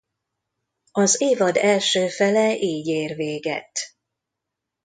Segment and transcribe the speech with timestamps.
[0.91, 3.79] Az évad első fele így ér véget.